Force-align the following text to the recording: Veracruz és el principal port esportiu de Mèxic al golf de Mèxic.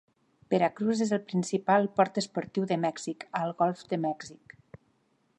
Veracruz 0.51 1.01
és 1.05 1.11
el 1.17 1.21
principal 1.31 1.85
port 1.99 2.17
esportiu 2.21 2.65
de 2.71 2.77
Mèxic 2.85 3.27
al 3.41 3.53
golf 3.61 3.83
de 3.93 4.01
Mèxic. 4.07 4.57